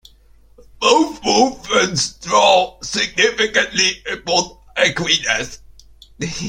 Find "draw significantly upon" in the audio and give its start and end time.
2.13-4.57